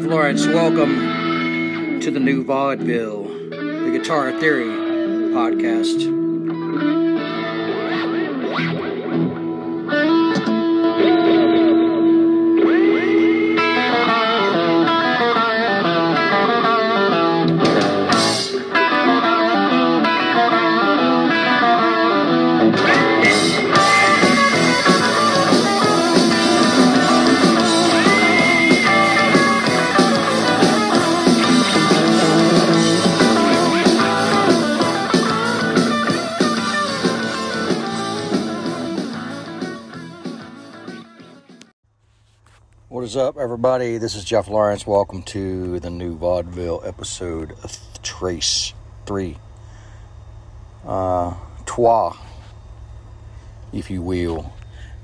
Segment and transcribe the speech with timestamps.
[0.00, 0.46] Jeff Lawrence.
[0.46, 4.64] Welcome to the new vaudeville, the Guitar Theory
[5.34, 6.19] podcast.
[43.10, 43.98] Is up, everybody?
[43.98, 44.86] This is Jeff Lawrence.
[44.86, 48.72] Welcome to the new vaudeville episode of Trace
[49.06, 49.36] 3.
[50.86, 51.34] Uh,
[51.66, 52.16] Trois,
[53.72, 54.52] if you will.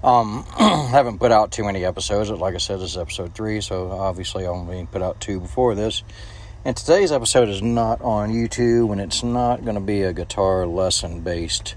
[0.04, 2.30] Um, haven't put out too many episodes.
[2.30, 5.40] But like I said, this is episode 3, so obviously going to put out two
[5.40, 6.04] before this.
[6.64, 10.64] And today's episode is not on YouTube, and it's not going to be a guitar
[10.64, 11.74] lesson based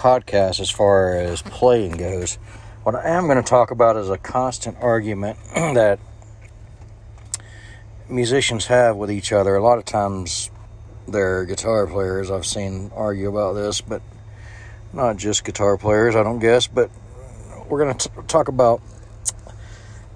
[0.00, 2.38] podcast as far as playing goes.
[2.82, 5.98] What I am going to talk about is a constant argument that
[8.08, 9.54] musicians have with each other.
[9.54, 10.50] A lot of times,
[11.06, 12.30] they're guitar players.
[12.30, 14.00] I've seen argue about this, but
[14.94, 16.68] not just guitar players, I don't guess.
[16.68, 16.90] But
[17.68, 18.80] we're going to talk about,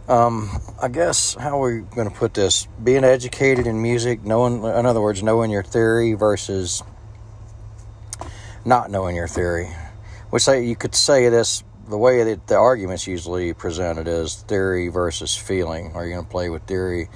[0.08, 0.48] um,
[0.80, 5.02] I guess, how we're going to put this being educated in music, knowing, in other
[5.02, 6.82] words, knowing your theory versus
[8.64, 9.68] not knowing your theory.
[10.30, 14.88] Which say you could say this the way that the argument's usually presented is theory
[14.88, 15.92] versus feeling.
[15.94, 17.08] Are you going to play with theory?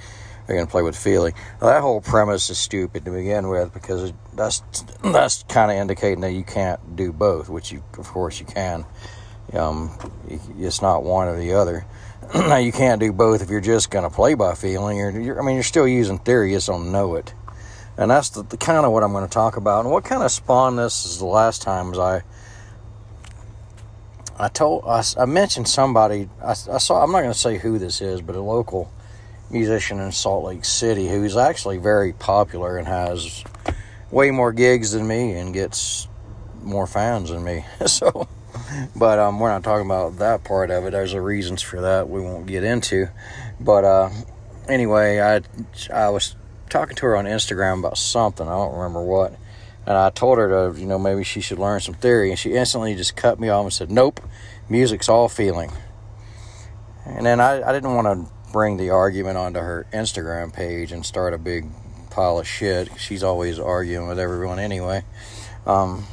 [0.47, 1.33] Are you going to play with feeling?
[1.61, 4.61] Well, that whole premise is stupid to begin with because that's
[5.03, 8.85] that's kind of indicating that you can't do both, which you of course you can.
[9.53, 9.91] Um,
[10.27, 11.85] it's not one or the other.
[12.35, 14.97] now you can't do both if you're just going to play by feeling.
[14.97, 17.33] You're, you're, I mean, you're still using theory, you just don't know it.
[17.97, 19.81] And that's the, the kind of what I'm going to talk about.
[19.85, 22.23] And what kind of spawned this is the last times I
[24.39, 27.77] I told I, I mentioned somebody I, I saw I'm not going to say who
[27.77, 28.91] this is, but a local
[29.51, 33.43] musician in Salt Lake City who's actually very popular and has
[34.11, 36.07] way more gigs than me and gets
[36.61, 37.65] more fans than me.
[37.85, 38.27] so,
[38.95, 40.91] but um, we're not talking about that part of it.
[40.91, 43.09] There's a reasons for that we won't get into.
[43.59, 44.09] But uh,
[44.67, 45.41] anyway, I
[45.93, 46.35] I was
[46.69, 48.47] talking to her on Instagram about something.
[48.47, 49.33] I don't remember what
[49.89, 52.29] and I told her to, you know, maybe she should learn some theory.
[52.29, 54.21] And she instantly just cut me off and said, Nope,
[54.69, 55.71] music's all feeling.
[57.07, 61.03] And then I, I didn't want to bring the argument onto her Instagram page and
[61.03, 61.65] start a big
[62.11, 62.89] pile of shit.
[62.99, 65.03] She's always arguing with everyone anyway.
[65.65, 66.05] Um,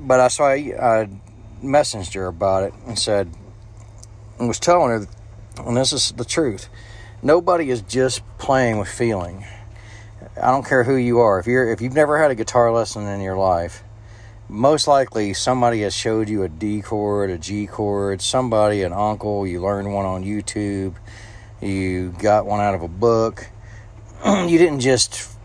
[0.00, 1.08] but I saw I, I
[1.62, 3.32] messaged her about it and said,
[4.40, 5.06] and was telling her,
[5.64, 6.68] and this is the truth
[7.22, 9.44] nobody is just playing with feeling
[10.42, 11.38] I don't care who you are.
[11.38, 13.82] If you're if you've never had a guitar lesson in your life,
[14.48, 19.46] most likely somebody has showed you a D chord, a G chord, somebody, an uncle,
[19.46, 20.94] you learned one on YouTube,
[21.60, 23.46] you got one out of a book.
[24.24, 25.38] you didn't just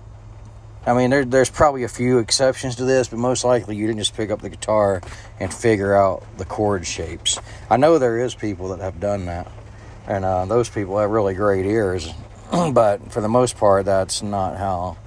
[0.86, 4.00] I mean, there, there's probably a few exceptions to this, but most likely you didn't
[4.00, 5.02] just pick up the guitar
[5.40, 7.40] and figure out the chord shapes.
[7.70, 9.50] I know there is people that have done that,
[10.08, 12.10] and uh, those people have really great ears.
[12.74, 14.98] but for the most part, that's not how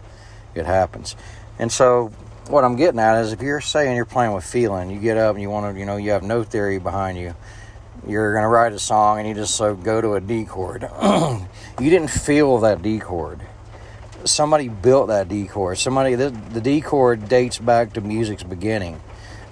[0.55, 1.15] it happens.
[1.59, 2.13] And so,
[2.49, 5.35] what I'm getting at is if you're saying you're playing with feeling, you get up
[5.35, 7.35] and you want to, you know, you have no theory behind you,
[8.07, 10.89] you're going to write a song and you just so go to a D chord.
[11.03, 13.41] you didn't feel that D chord.
[14.25, 15.79] Somebody built that D chord.
[15.79, 19.01] Somebody, the, the D chord dates back to music's beginning.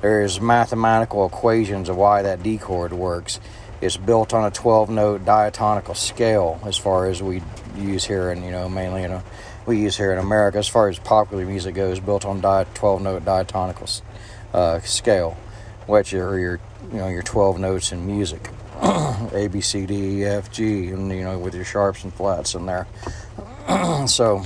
[0.01, 3.41] There's mathematical equations of why that D chord works.
[3.85, 7.43] It's built on a 12 note diatonical scale as far as we
[7.77, 9.23] use here and you know mainly you know
[9.67, 10.57] we use here in America.
[10.57, 14.01] As far as popular music goes built on di- 12 note diatonical
[14.55, 15.37] uh, scale
[15.87, 16.61] which are your
[16.93, 18.49] you know your 12 notes in music.
[18.83, 22.55] A B C D E F G and you know with your sharps and flats
[22.55, 22.87] in there.
[24.07, 24.45] So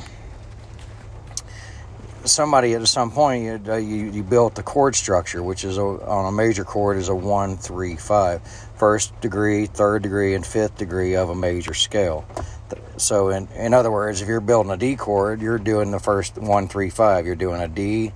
[2.28, 5.82] somebody at some point you, uh, you, you built the chord structure which is a,
[5.82, 8.42] on a major chord is a one three five.
[8.76, 12.26] First degree third degree and fifth degree of a major scale.
[12.96, 16.36] So in, in other words if you're building a d chord you're doing the first
[16.36, 17.26] one three five.
[17.26, 18.12] You're doing a d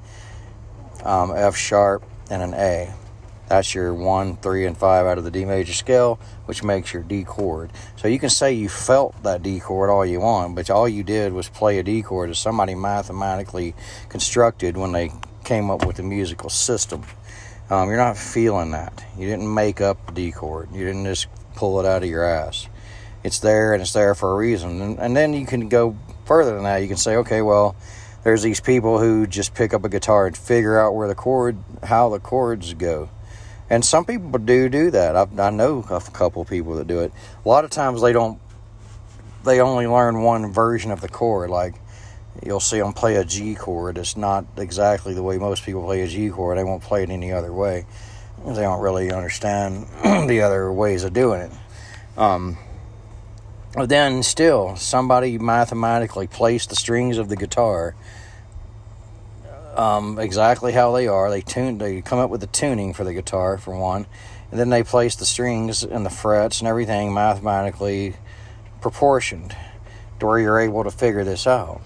[1.04, 2.92] um, f sharp and an a
[3.52, 7.02] that's your one, three, and five out of the D major scale, which makes your
[7.02, 7.70] D chord.
[7.96, 11.02] So you can say you felt that D chord all you want, but all you
[11.02, 13.74] did was play a D chord as somebody mathematically
[14.08, 15.12] constructed when they
[15.44, 17.02] came up with the musical system.
[17.68, 19.04] Um, you're not feeling that.
[19.18, 20.70] You didn't make up the D chord.
[20.72, 22.68] You didn't just pull it out of your ass.
[23.24, 24.80] it's there and it's there for a reason.
[24.80, 26.78] And, and then you can go further than that.
[26.78, 27.76] You can say, okay, well,
[28.24, 31.56] there's these people who just pick up a guitar and figure out where the chord,
[31.82, 33.10] how the chords go.
[33.72, 35.16] And some people do do that.
[35.16, 37.10] I, I know a couple people that do it.
[37.42, 38.38] A lot of times they don't,
[39.44, 41.48] they only learn one version of the chord.
[41.48, 41.76] Like
[42.44, 43.96] you'll see them play a G chord.
[43.96, 46.58] It's not exactly the way most people play a G chord.
[46.58, 47.86] They won't play it any other way.
[48.46, 49.86] They don't really understand
[50.28, 51.52] the other ways of doing it.
[52.18, 52.58] Um,
[53.74, 57.94] but then still, somebody mathematically placed the strings of the guitar
[59.76, 61.30] um, exactly how they are.
[61.30, 64.06] They tune, they come up with the tuning for the guitar for one,
[64.50, 68.16] and then they place the strings and the frets and everything mathematically
[68.80, 69.56] proportioned
[70.20, 71.80] to where you're able to figure this out.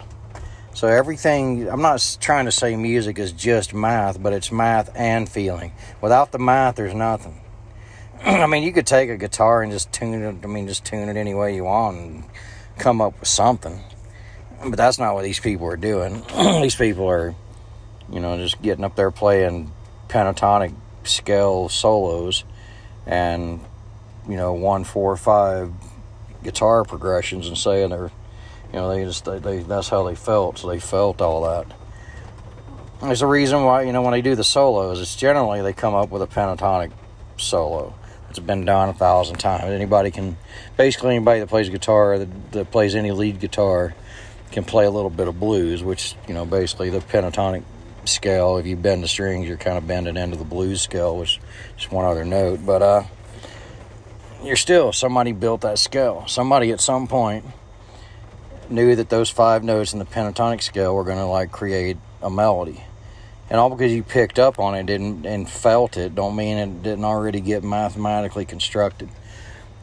[0.75, 5.27] So everything, I'm not trying to say music is just math, but it's math and
[5.27, 5.73] feeling.
[6.03, 7.41] Without the math, there's nothing.
[8.25, 10.45] I mean, you could take a guitar and just tune it.
[10.45, 12.25] I mean, just tune it any way you want and
[12.77, 13.81] come up with something.
[14.61, 16.23] But that's not what these people are doing.
[16.61, 17.35] these people are,
[18.11, 19.73] you know, just getting up there playing
[20.09, 20.75] pentatonic
[21.05, 22.45] scale solos
[23.07, 23.61] and,
[24.29, 25.73] you know, one, four, five
[26.43, 28.11] guitar progressions and saying they're,
[28.73, 30.59] you know, they just, they, they that's how they felt.
[30.59, 31.67] So they felt all that.
[33.03, 35.95] There's a reason why, you know, when they do the solos, it's generally they come
[35.95, 36.93] up with a pentatonic
[37.37, 37.95] solo
[38.37, 39.65] it's been done a thousand times.
[39.65, 40.37] Anybody can,
[40.77, 43.95] basically, anybody that plays guitar, that, that plays any lead guitar,
[44.53, 47.63] can play a little bit of blues, which, you know, basically the pentatonic
[48.09, 48.57] scale.
[48.57, 51.41] If you bend the strings, you're kind of bending into the blues scale, which
[51.79, 52.65] is one other note.
[52.65, 53.03] But uh,
[54.43, 56.25] you're still somebody built that scale.
[56.27, 57.45] Somebody at some point
[58.71, 62.31] knew that those five notes in the pentatonic scale were going to like create a
[62.31, 62.83] melody
[63.49, 66.83] and all because you picked up on it didn't and felt it don't mean it
[66.83, 69.09] didn't already get mathematically constructed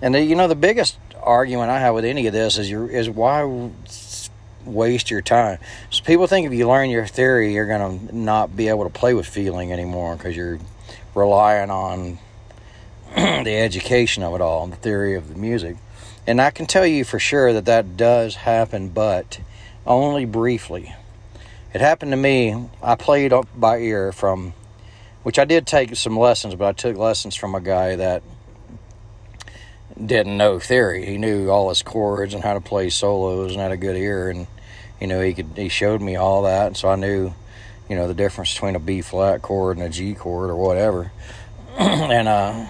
[0.01, 2.89] and the, you know the biggest argument i have with any of this is your
[2.89, 3.43] is why
[4.65, 5.57] waste your time
[5.89, 8.89] so people think if you learn your theory you're going to not be able to
[8.89, 10.59] play with feeling anymore because you're
[11.15, 12.17] relying on
[13.15, 15.77] the education of it all the theory of the music
[16.25, 19.39] and i can tell you for sure that that does happen but
[19.85, 20.93] only briefly
[21.73, 22.69] it happened to me.
[22.83, 24.53] I played by ear from,
[25.23, 28.21] which I did take some lessons, but I took lessons from a guy that
[29.97, 31.05] didn't know theory.
[31.05, 34.29] He knew all his chords and how to play solos and had a good ear,
[34.29, 34.47] and
[34.99, 37.33] you know he could he showed me all that, so I knew,
[37.89, 41.11] you know, the difference between a B flat chord and a G chord or whatever,
[41.77, 42.65] and uh,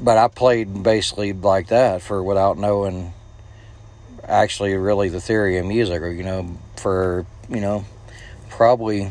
[0.00, 3.12] but I played basically like that for without knowing
[4.22, 7.84] actually really the theory of music, or you know, for you know,
[8.50, 9.10] probably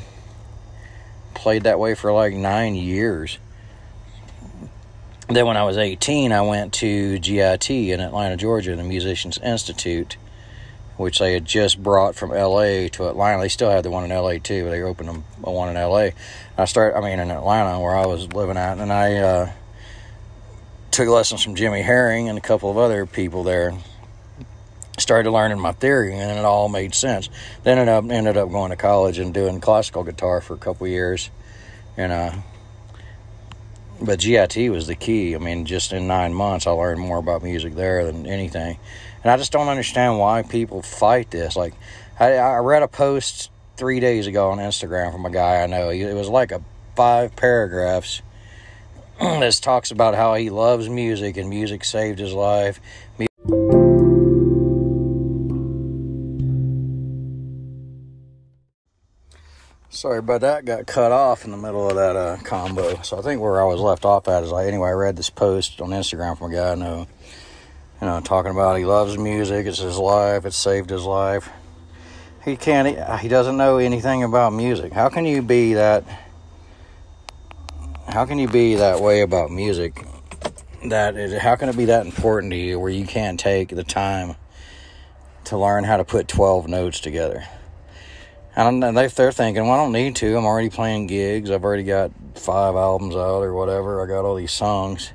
[1.34, 3.38] played that way for like nine years.
[5.28, 10.18] Then when I was 18, I went to GIT in Atlanta, Georgia, the Musicians Institute,
[10.98, 13.42] which they had just brought from LA to Atlanta.
[13.42, 14.70] They still had the one in LA too.
[14.70, 16.10] They opened a one in LA.
[16.58, 19.52] I started, I mean, in Atlanta where I was living at, and I uh,
[20.92, 23.74] took lessons from Jimmy Herring and a couple of other people there
[24.98, 27.30] started learning my theory and it all made sense
[27.64, 31.30] then up ended up going to college and doing classical guitar for a couple years
[31.98, 32.32] and uh
[34.02, 35.36] but GIT was the key.
[35.36, 38.78] I mean, just in nine months, I learned more about music there than anything.
[39.24, 41.56] And I just don't understand why people fight this.
[41.56, 41.74] Like,
[42.20, 45.90] I, I read a post three days ago on Instagram from a guy I know.
[45.90, 46.62] It was like a
[46.96, 48.22] five paragraphs
[49.20, 52.82] this talks about how he loves music and music saved his life.
[59.96, 60.66] Sorry about that.
[60.66, 63.02] Got cut off in the middle of that uh, combo.
[63.02, 64.90] So I think where I was left off at is like anyway.
[64.90, 67.08] I read this post on Instagram from a guy I know,
[68.02, 69.66] you know, talking about he loves music.
[69.66, 70.44] It's his life.
[70.44, 71.50] It's saved his life.
[72.44, 73.22] He can't.
[73.22, 74.92] He doesn't know anything about music.
[74.92, 76.04] How can you be that?
[78.10, 80.06] How can you be that way about music?
[80.90, 83.86] That is, how can it be that important to you where you can't take the
[83.86, 84.36] time
[85.46, 87.46] to learn how to put twelve notes together?
[88.56, 90.38] And if they're thinking, well, I don't need to.
[90.38, 91.52] I'm already playing gigs.
[91.52, 94.02] I've already got five albums out or whatever.
[94.02, 95.12] I got all these songs.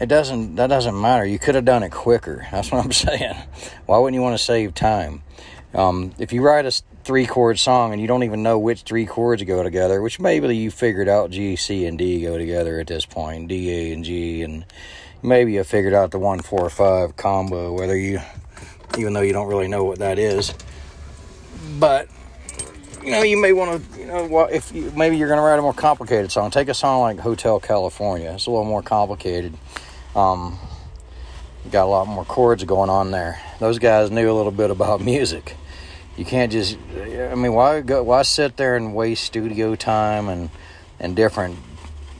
[0.00, 0.54] It doesn't.
[0.54, 1.26] That doesn't matter.
[1.26, 2.46] You could have done it quicker.
[2.52, 3.34] That's what I'm saying.
[3.86, 5.22] Why wouldn't you want to save time?
[5.74, 9.04] Um, if you write a three chord song and you don't even know which three
[9.04, 12.86] chords go together, which maybe you figured out G, C, and D go together at
[12.86, 14.64] this point, D, A, and G, and
[15.22, 17.72] maybe you figured out the one, four, five combo.
[17.72, 18.20] Whether you,
[18.96, 20.54] even though you don't really know what that is,
[21.78, 22.08] but
[23.04, 25.58] you know, you may want to, you know, if you, maybe you're going to write
[25.58, 28.32] a more complicated song, take a song like Hotel California.
[28.32, 29.54] It's a little more complicated.
[30.14, 30.58] Um,
[31.70, 33.40] got a lot more chords going on there.
[33.58, 35.56] Those guys knew a little bit about music.
[36.16, 40.50] You can't just, I mean, why go, why sit there and waste studio time and
[40.98, 41.56] and different,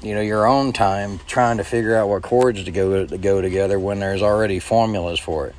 [0.02, 3.42] you know, your own time trying to figure out what chords to go to go
[3.42, 5.56] together when there's already formulas for it.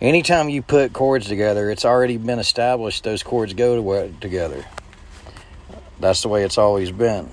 [0.00, 4.64] Anytime you put chords together, it's already been established those chords go to, together.
[5.98, 7.28] That's the way it's always been.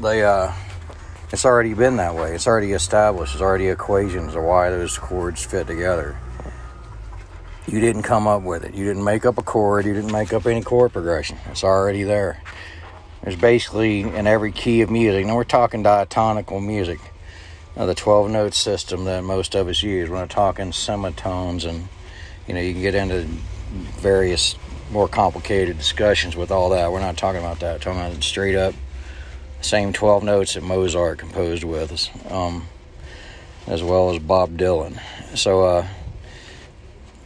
[0.00, 0.52] They uh
[1.30, 2.34] it's already been that way.
[2.34, 3.34] It's already established.
[3.34, 6.16] There's already equations of why those chords fit together.
[7.66, 8.74] You didn't come up with it.
[8.74, 9.84] You didn't make up a chord.
[9.84, 11.36] You didn't make up any chord progression.
[11.50, 12.40] It's already there.
[13.22, 17.00] There's basically in every key of music, and we're talking diatonical music,
[17.76, 20.08] the 12 note system that most of us use.
[20.08, 21.88] We're not talking semitones, and
[22.46, 23.28] you know, you can get into
[24.00, 24.56] various
[24.90, 26.90] more complicated discussions with all that.
[26.90, 27.74] We're not talking about that.
[27.74, 28.74] We're talking about straight up
[29.60, 32.68] same 12 notes that Mozart composed with, um,
[33.66, 35.00] as well as Bob Dylan.
[35.34, 35.86] So, uh,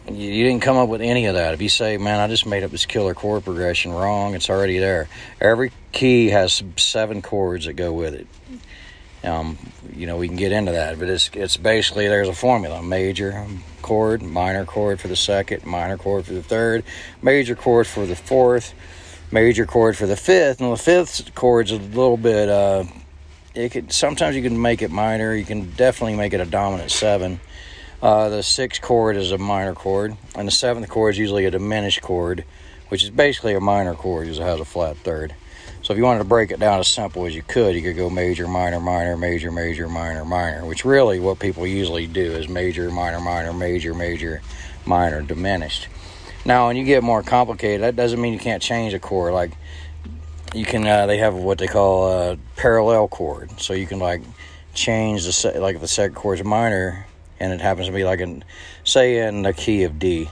[0.09, 1.54] you, didn't come up with any of that.
[1.54, 4.78] If you say, man, I just made up this killer chord progression wrong, it's already
[4.78, 5.09] there.
[5.40, 8.26] Every key has seven chords that go with it.
[9.25, 9.56] Um,
[9.94, 13.47] you know, we can get into that, but it's it's basically there's a formula: major
[13.80, 16.82] chord, minor chord for the second, minor chord for the third,
[17.23, 18.75] major chord for the fourth,
[19.30, 22.49] major chord for the fifth, and the fifth chord's a little bit.
[22.49, 22.85] Uh,
[23.54, 25.35] it could sometimes you can make it minor.
[25.35, 27.38] You can definitely make it a dominant seven.
[28.02, 31.52] Uh, the sixth chord is a minor chord, and the seventh chord is usually a
[31.52, 32.44] diminished chord,
[32.88, 35.32] which is basically a minor chord because it has a flat third.
[35.82, 37.97] So if you wanted to break it down as simple as you could, you could
[37.97, 42.49] go major, minor, minor, major, major, minor, minor, which really what people usually do is
[42.49, 44.42] major, minor, minor, major, major,
[44.85, 45.87] minor, diminished.
[46.44, 49.32] Now, when you get more complicated, that doesn't mean you can't change a chord.
[49.32, 49.52] Like
[50.52, 54.23] you can, uh, they have what they call a parallel chord, so you can like
[54.75, 57.06] change the like if the second chord's minor
[57.42, 58.44] and it happens to be like in
[58.84, 60.30] say in the key of D,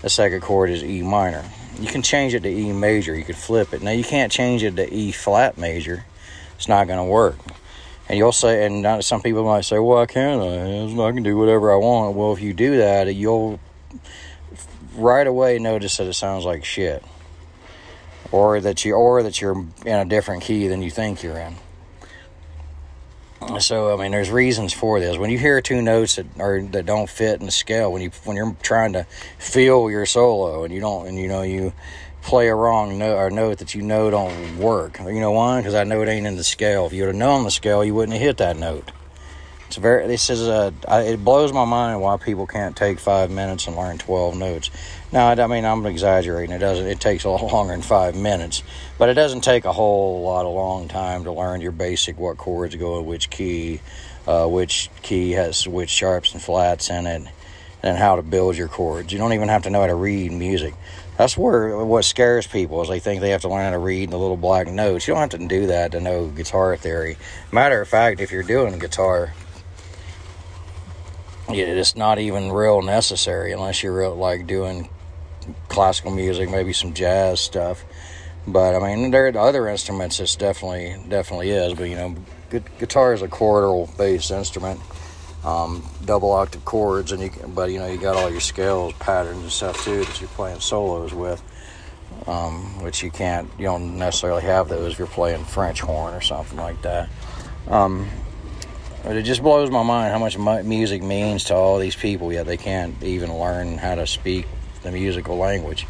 [0.00, 1.44] the second chord is E minor.
[1.80, 3.16] You can change it to E major.
[3.16, 3.82] You could flip it.
[3.82, 6.04] Now you can't change it to E flat major.
[6.54, 7.36] It's not going to work.
[8.08, 10.38] And you'll say, and some people might say, "Well, I can.
[10.38, 13.58] Uh, I, I can do whatever I want." Well, if you do that, you'll
[14.94, 17.02] right away notice that it sounds like shit,
[18.30, 21.56] or that you or that you're in a different key than you think you're in.
[23.60, 25.18] So I mean, there's reasons for this.
[25.18, 28.10] When you hear two notes that are that don't fit in the scale, when you
[28.24, 29.04] when you're trying to
[29.38, 31.72] feel your solo and you don't, and you know you
[32.22, 34.98] play a wrong note or note that you know don't work.
[35.00, 35.58] You know why?
[35.58, 36.86] Because that note ain't in the scale.
[36.86, 38.92] If you would have known the scale, you wouldn't have hit that note.
[39.66, 40.06] It's very.
[40.06, 40.72] This is a.
[40.88, 44.70] It blows my mind why people can't take five minutes and learn twelve notes.
[45.12, 46.54] Now, I mean, I'm exaggerating.
[46.54, 46.86] It doesn't.
[46.86, 48.62] It takes a lot longer than five minutes,
[48.98, 52.38] but it doesn't take a whole lot of long time to learn your basic what
[52.38, 53.80] chords go in which key,
[54.26, 57.28] uh, which key has which sharps and flats in it,
[57.82, 59.12] and how to build your chords.
[59.12, 60.74] You don't even have to know how to read music.
[61.18, 64.10] That's where what scares people is they think they have to learn how to read
[64.10, 65.06] the little black notes.
[65.06, 67.18] You don't have to do that to know guitar theory.
[67.52, 69.34] Matter of fact, if you're doing guitar
[71.54, 74.88] it's not even real necessary unless you're like doing
[75.68, 77.84] classical music, maybe some jazz stuff.
[78.46, 80.18] But I mean, there are other instruments.
[80.20, 81.74] It's definitely definitely is.
[81.74, 82.16] But you know,
[82.78, 84.80] guitar is a chordal based instrument,
[85.44, 87.30] um, double octave chords, and you.
[87.30, 90.28] Can, But you know, you got all your scales, patterns, and stuff too that you're
[90.30, 91.42] playing solos with,
[92.26, 93.48] um, which you can't.
[93.58, 97.08] You don't necessarily have those if you're playing French horn or something like that.
[97.68, 98.08] Um,
[99.04, 102.46] but it just blows my mind how much music means to all these people, yet
[102.46, 104.46] they can't even learn how to speak
[104.82, 105.86] the musical language.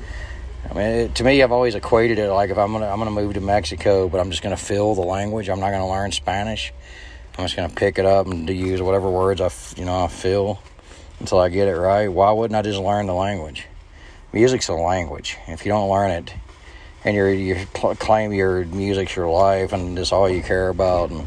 [0.69, 3.11] I mean, it, to me, I've always equated it like if I'm gonna I'm gonna
[3.11, 5.49] move to Mexico, but I'm just gonna feel the language.
[5.49, 6.73] I'm not gonna learn Spanish.
[7.37, 10.63] I'm just gonna pick it up and use whatever words I you know I feel
[11.21, 12.09] until I get it right.
[12.09, 13.67] Why wouldn't I just learn the language?
[14.33, 15.37] Music's a language.
[15.49, 16.33] If you don't learn it,
[17.05, 21.27] and you you claim your music's your life and it's all you care about, and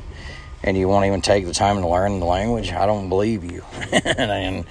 [0.64, 3.64] and you won't even take the time to learn the language, I don't believe you.
[3.92, 4.66] and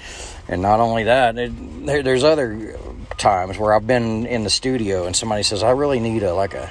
[0.49, 2.77] and not only that, it, there, there's other
[3.19, 6.55] times where I've been in the studio and somebody says I really need a like
[6.55, 6.71] a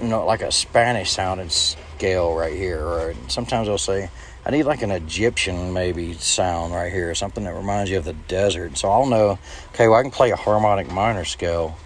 [0.00, 4.10] you know like a Spanish sounding scale right here, or sometimes they'll say
[4.44, 8.14] I need like an Egyptian maybe sound right here, something that reminds you of the
[8.14, 8.78] desert.
[8.78, 9.38] So I'll know,
[9.74, 11.76] okay, well I can play a harmonic minor scale,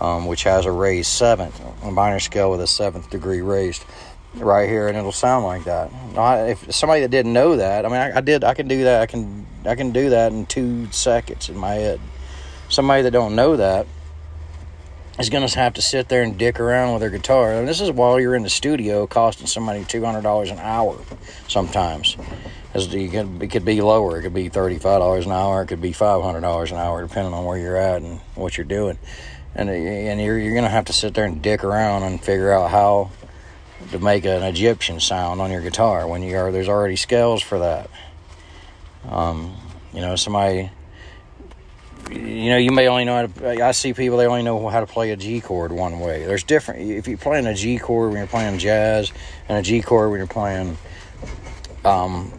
[0.00, 3.84] um, which has a raised seventh, a minor scale with a seventh degree raised
[4.36, 5.90] right here and it'll sound like that
[6.48, 9.02] if somebody that didn't know that i mean I, I, did i can do that
[9.02, 12.00] i can i can do that in two seconds in my head
[12.72, 13.86] somebody that don't know that
[15.18, 17.52] is going to have to sit there and dick around with their guitar.
[17.52, 20.98] And this is while you're in the studio costing somebody $200 an hour
[21.48, 22.16] sometimes.
[22.74, 24.18] As can, it could be lower.
[24.18, 25.62] It could be $35 an hour.
[25.62, 28.98] It could be $500 an hour, depending on where you're at and what you're doing.
[29.54, 32.50] And, and you're, you're going to have to sit there and dick around and figure
[32.50, 33.10] out how
[33.90, 37.58] to make an Egyptian sound on your guitar when you are, there's already scales for
[37.58, 37.90] that.
[39.06, 39.54] Um,
[39.92, 40.70] you know, somebody
[42.14, 43.64] you know, you may only know how to.
[43.64, 46.24] I see people they only know how to play a G chord one way.
[46.24, 46.90] There's different.
[46.90, 49.12] If you're playing a G chord when you're playing jazz,
[49.48, 50.76] and a G chord when you're playing
[51.84, 52.32] um,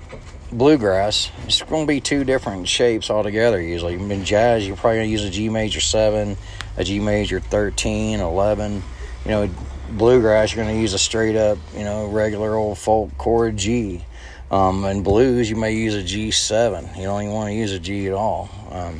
[0.51, 3.61] bluegrass, it's going to be two different shapes altogether.
[3.61, 6.37] Usually, in jazz, you're probably going to use a G major seven,
[6.77, 8.83] a G major 13, 11.
[9.25, 9.49] You know,
[9.91, 14.05] bluegrass, you're going to use a straight up, you know, regular old folk chord G.
[14.51, 16.95] Um, and blues, you may use a G7.
[16.95, 18.49] You don't even want to use a G at all.
[18.71, 18.99] Um,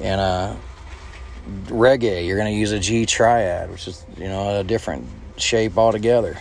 [0.00, 0.56] and a
[1.66, 5.76] reggae, you're going to use a G triad, which is you know a different shape
[5.76, 6.38] altogether.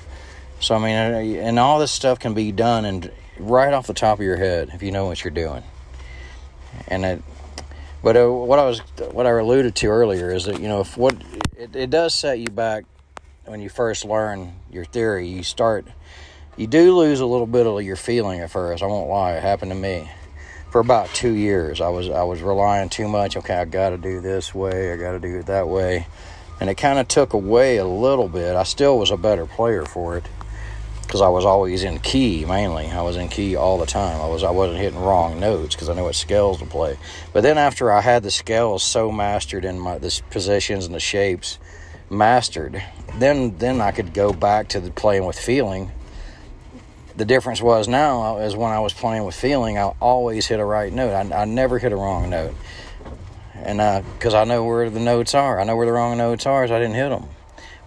[0.59, 4.19] So I mean, and all this stuff can be done and right off the top
[4.19, 5.63] of your head if you know what you're doing.
[6.87, 7.23] And it,
[8.03, 8.79] but uh, what I was,
[9.11, 11.15] what I alluded to earlier is that you know if what
[11.57, 12.85] it, it does set you back
[13.45, 15.27] when you first learn your theory.
[15.27, 15.85] You start,
[16.57, 18.81] you do lose a little bit of your feeling at first.
[18.81, 20.09] I won't lie, it happened to me
[20.75, 21.79] for about two years.
[21.79, 23.37] I was I was relying too much.
[23.37, 24.91] Okay, I got to do this way.
[24.91, 26.05] I got to do it that way,
[26.59, 28.57] and it kind of took away a little bit.
[28.57, 30.25] I still was a better player for it
[31.03, 32.87] because I was always in key mainly.
[32.87, 34.19] I was in key all the time.
[34.19, 36.97] I was I wasn't hitting wrong notes because I knew what scales to play.
[37.31, 40.99] But then after I had the scales so mastered in my the positions and the
[40.99, 41.57] shapes
[42.09, 42.83] mastered,
[43.17, 45.91] then then I could go back to the playing with feeling
[47.17, 50.65] the difference was now is when I was playing with feeling, I always hit a
[50.65, 51.13] right note.
[51.13, 52.55] I, I never hit a wrong note,
[53.55, 53.77] and
[54.13, 56.67] because uh, I know where the notes are, I know where the wrong notes are,
[56.67, 57.27] so I didn't hit them.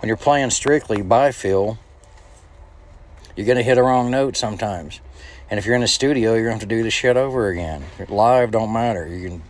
[0.01, 1.79] When you're playing strictly by feel,
[3.37, 5.01] you're gonna hit a wrong note sometimes,
[5.51, 7.85] and if you're in the studio, you're gonna have to do the shit over again.
[8.09, 9.07] Live don't matter.
[9.07, 9.43] You can,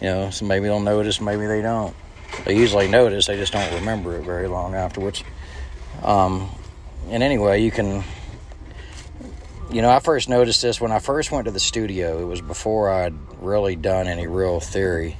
[0.00, 1.94] you know, so maybe they'll notice, maybe they don't.
[2.44, 5.24] They usually notice, they just don't remember it very long afterwards.
[6.02, 6.50] Um,
[7.08, 8.04] and anyway, you can
[9.70, 12.20] you know, I first noticed this when I first went to the studio.
[12.20, 15.16] It was before I'd really done any real theory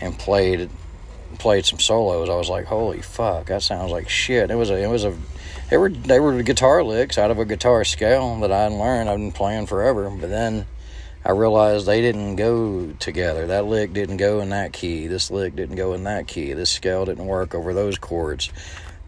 [0.00, 0.70] and played
[1.38, 2.28] played some solos.
[2.28, 5.16] I was like, "Holy fuck, that sounds like shit." It was a it was a
[5.70, 9.08] they were they were guitar licks out of a guitar scale that I'd learned.
[9.08, 10.66] I've been playing forever, but then
[11.24, 13.48] I realized they didn't go together.
[13.48, 15.06] That lick didn't go in that key.
[15.06, 16.52] This lick didn't go in that key.
[16.52, 18.50] This scale didn't work over those chords.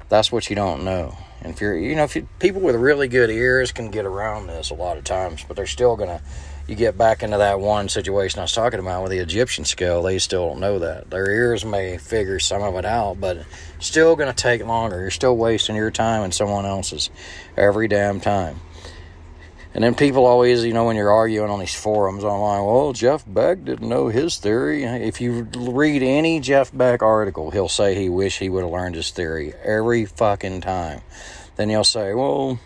[0.08, 1.16] That's what you don't know.
[1.40, 4.46] And if you're, you know, if you, people with really good ears can get around
[4.46, 6.20] this a lot of times, but they're still gonna.
[6.66, 10.02] You get back into that one situation I was talking about with the Egyptian scale.
[10.02, 11.08] They still don't know that.
[11.08, 13.46] Their ears may figure some of it out, but
[13.78, 15.00] still to take longer.
[15.00, 17.08] You're still wasting your time and someone else's
[17.56, 18.60] every damn time.
[19.78, 23.22] And then people always, you know, when you're arguing on these forums online, well, Jeff
[23.24, 24.82] Beck didn't know his theory.
[24.82, 28.96] If you read any Jeff Beck article, he'll say he wish he would have learned
[28.96, 31.02] his theory every fucking time.
[31.54, 32.58] Then he'll say, well,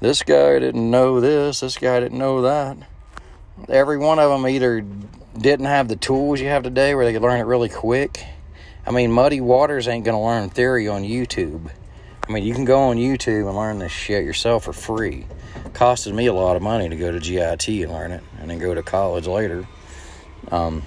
[0.00, 2.78] this guy didn't know this, this guy didn't know that.
[3.68, 4.82] Every one of them either
[5.36, 8.24] didn't have the tools you have today where they could learn it really quick.
[8.86, 11.70] I mean, Muddy Waters ain't going to learn theory on YouTube.
[12.26, 15.26] I mean, you can go on YouTube and learn this shit yourself for free
[15.72, 18.58] costed me a lot of money to go to GIT and learn it, and then
[18.58, 19.66] go to college later.
[20.50, 20.82] Um,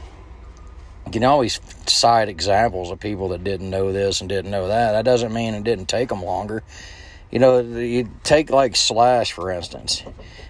[1.05, 4.93] you can always cite examples of people that didn't know this and didn't know that.
[4.93, 6.63] That doesn't mean it didn't take them longer.
[7.31, 10.03] You know, you take like Slash for instance.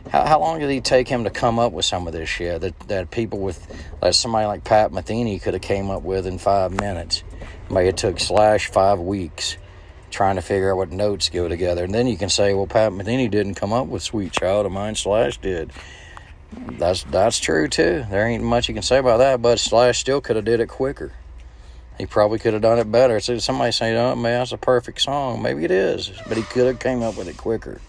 [0.09, 2.61] How, how long did he take him to come up with some of this shit
[2.61, 3.65] that that people with,
[4.01, 7.23] like somebody like Pat Metheny could have came up with in five minutes?
[7.69, 9.57] Maybe it took Slash five weeks
[10.11, 11.83] trying to figure out what notes go together.
[11.83, 14.71] And then you can say, well, Pat Metheny didn't come up with Sweet Child of
[14.71, 15.71] Mine, Slash did.
[16.51, 18.05] That's that's true too.
[18.09, 20.67] There ain't much you can say about that, but Slash still could have did it
[20.67, 21.13] quicker.
[21.97, 23.19] He probably could have done it better.
[23.19, 26.67] So somebody saying, "Oh, man, that's a perfect song." Maybe it is, but he could
[26.67, 27.79] have came up with it quicker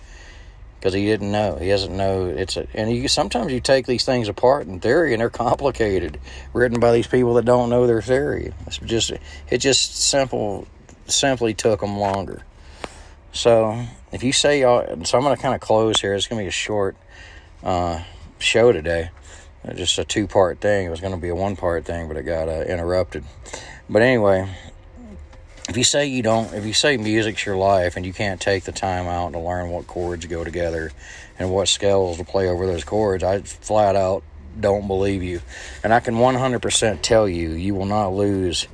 [0.83, 1.57] because he didn't know.
[1.57, 2.67] He doesn't know it's a.
[2.75, 6.21] And you sometimes you take these things apart in theory, and they're complicated,
[6.53, 8.53] written by these people that don't know their theory.
[8.67, 9.13] It's just
[9.49, 10.67] it's just simple
[11.07, 12.43] simply took them longer.
[13.33, 16.15] So if you say, y'all, so I'm going to kind of close here.
[16.15, 16.97] It's going to be a short
[17.63, 18.03] uh,
[18.39, 19.11] show today,
[19.75, 20.87] just a two part thing.
[20.87, 23.25] It was going to be a one part thing, but it got uh, interrupted.
[23.89, 24.55] But anyway,
[25.69, 28.65] if you say you don't, if you say music's your life and you can't take
[28.65, 30.93] the time out to learn what chords go together
[31.39, 34.23] and what scales to play over those chords, I flat out
[34.61, 35.41] don't believe you.
[35.83, 38.67] And I can 100% tell you, you will not lose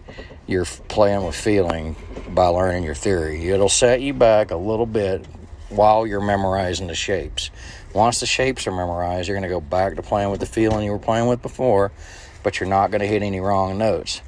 [0.48, 1.94] you're playing with feeling
[2.30, 3.48] by learning your theory.
[3.48, 5.26] It'll set you back a little bit
[5.68, 7.50] while you're memorizing the shapes.
[7.94, 10.86] Once the shapes are memorized, you're going to go back to playing with the feeling
[10.86, 11.92] you were playing with before,
[12.42, 14.22] but you're not going to hit any wrong notes.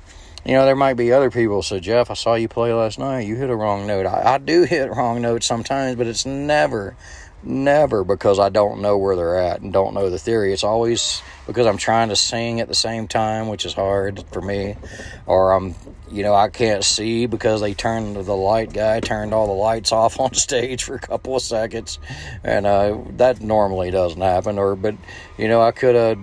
[0.44, 3.20] You know, there might be other people say, Jeff, I saw you play last night.
[3.20, 4.06] You hit a wrong note.
[4.06, 6.96] I, I do hit wrong notes sometimes, but it's never
[7.42, 10.52] Never because I don't know where they're at and don't know the theory.
[10.52, 14.42] It's always because I'm trying to sing at the same time, which is hard for
[14.42, 14.76] me,
[15.24, 15.74] or I'm,
[16.10, 19.90] you know, I can't see because they turned the light guy turned all the lights
[19.92, 21.98] off on stage for a couple of seconds,
[22.44, 24.58] and uh, that normally doesn't happen.
[24.58, 24.96] Or, but
[25.38, 26.18] you know, I could have,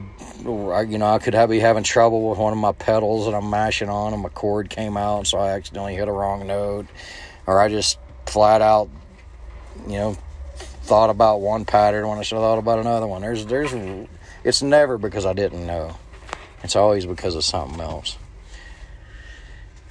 [0.45, 3.49] you know, I could have, be having trouble with one of my pedals that I'm
[3.49, 6.85] mashing on, and my cord came out, so I accidentally hit a wrong note,
[7.47, 8.87] or I just flat out,
[9.87, 10.17] you know
[10.87, 13.21] thought about one pattern when I should have thought about another one.
[13.21, 13.73] There's, there's,
[14.43, 15.97] it's never because I didn't know.
[16.63, 18.17] It's always because of something else.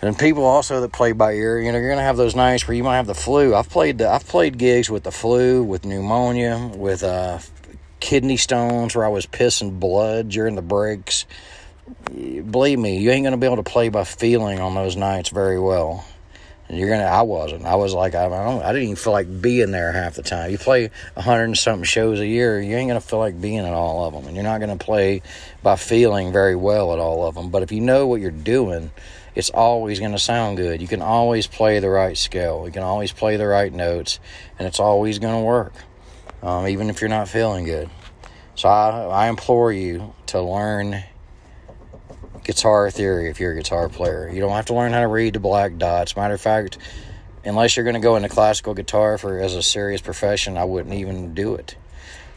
[0.03, 2.77] And people also that play by ear, you know, you're gonna have those nights where
[2.77, 3.55] you might have the flu.
[3.55, 7.39] I've played, the, I've played gigs with the flu, with pneumonia, with uh,
[8.01, 11.25] kidney stones, where I was pissing blood during the breaks.
[12.13, 15.59] Believe me, you ain't gonna be able to play by feeling on those nights very
[15.59, 16.05] well.
[16.69, 17.05] And you're gonna.
[17.05, 17.65] I wasn't.
[17.65, 18.63] I was like, I, don't.
[18.63, 20.51] I didn't even feel like being there half the time.
[20.51, 23.61] You play a hundred and something shows a year, you ain't gonna feel like being
[23.61, 25.23] at all of them, and you're not gonna play
[25.63, 27.51] by feeling very well at all of them.
[27.51, 28.91] But if you know what you're doing,
[29.37, 30.83] it's always gonna sound good.
[30.83, 32.65] You can always play the right scale.
[32.67, 34.19] You can always play the right notes,
[34.59, 35.73] and it's always gonna work,
[36.43, 37.89] um, even if you're not feeling good.
[38.57, 41.05] So I, I implore you to learn
[42.47, 44.31] guitar theory if you're a guitar player.
[44.33, 46.17] You don't have to learn how to read the black dots.
[46.17, 46.79] Matter of fact,
[47.45, 50.95] unless you're going to go into classical guitar for as a serious profession, I wouldn't
[50.95, 51.77] even do it.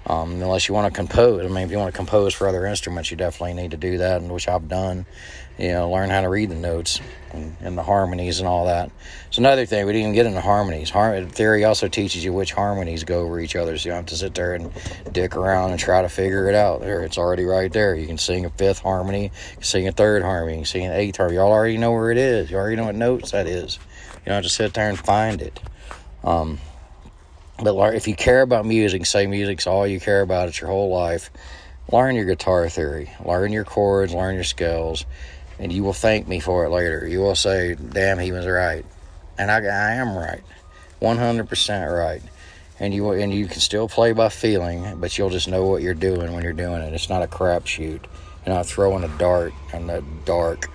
[0.09, 1.45] Um, unless you want to compose.
[1.45, 3.99] I mean, if you want to compose for other instruments, you definitely need to do
[3.99, 5.05] that, and which I've done.
[5.59, 6.99] You know, learn how to read the notes
[7.31, 8.89] and, and the harmonies and all that.
[9.27, 9.85] It's another thing.
[9.85, 10.89] We didn't even get into harmonies.
[10.89, 14.05] Har- theory also teaches you which harmonies go over each other, so you don't have
[14.07, 14.71] to sit there and
[15.11, 16.81] dick around and try to figure it out.
[16.81, 17.93] There, it's already right there.
[17.93, 20.85] You can sing a fifth harmony, you can sing a third harmony, you can sing
[20.85, 21.35] an eighth harmony.
[21.35, 22.49] You all already know where it is.
[22.49, 23.77] You already know what notes that is.
[24.15, 25.59] You don't have to sit there and find it.
[26.23, 26.57] Um,
[27.61, 30.89] but if you care about music, say music's all you care about, it's your whole
[30.89, 31.29] life,
[31.91, 35.05] learn your guitar theory, learn your chords, learn your scales,
[35.59, 37.05] and you will thank me for it later.
[37.05, 38.85] You will say, damn, he was right.
[39.37, 40.43] And I, I am right.
[41.01, 42.21] 100% right.
[42.81, 45.93] And you and you can still play by feeling, but you'll just know what you're
[45.93, 46.93] doing when you're doing it.
[46.93, 48.05] It's not a crapshoot.
[48.45, 50.69] You're not throwing a dart in the dark,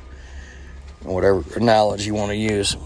[1.02, 2.76] whatever analogy you want to use.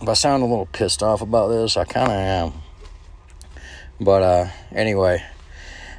[0.00, 2.59] If I sound a little pissed off about this, I kind of am.
[4.00, 5.22] But uh, anyway,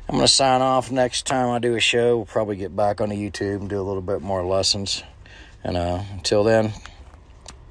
[0.10, 2.18] I'm going to sign off next time I do a show.
[2.18, 5.04] We'll probably get back on the YouTube and do a little bit more lessons.
[5.64, 6.74] And uh, until then,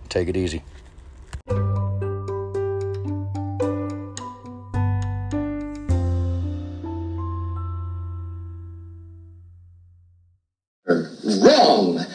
[0.09, 0.62] take it easy.
[11.43, 12.07] Wrong!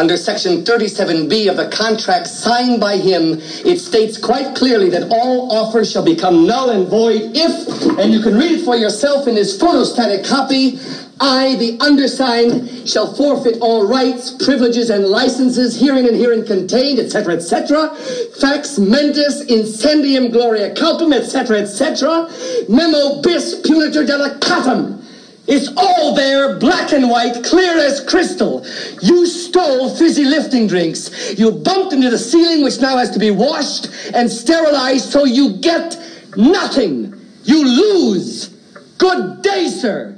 [0.00, 3.34] Under Section 37B of the contract signed by him,
[3.66, 8.22] it states quite clearly that all offers shall become null and void if, and you
[8.22, 10.78] can read it for yourself in his photostatic copy,
[11.20, 17.34] I, the undersigned, shall forfeit all rights, privileges, and licenses herein and herein contained, etc.,
[17.34, 17.94] etc.
[18.40, 22.26] Fax mentis incendium gloria culpum, etc., etc.
[22.70, 24.99] Memo bis punitor delicatum.
[25.52, 28.64] It's all there, black and white, clear as crystal.
[29.02, 31.36] You stole fizzy lifting drinks.
[31.36, 35.56] You bumped into the ceiling, which now has to be washed and sterilized, so you
[35.56, 35.96] get
[36.36, 37.20] nothing.
[37.42, 38.46] You lose.
[38.98, 40.16] Good day, sir.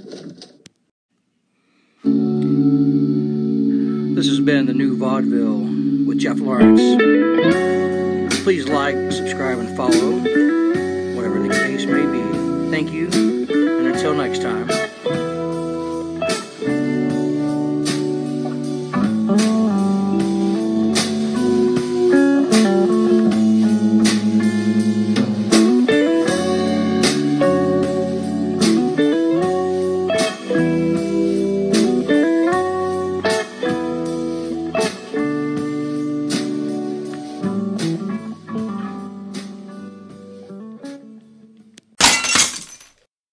[4.15, 5.61] This has been the new vaudeville
[6.07, 6.81] with Jeff Lawrence.
[8.43, 10.11] Please like, subscribe, and follow,
[11.17, 12.71] whatever the case may be.
[12.71, 14.82] Thank you, and until next time.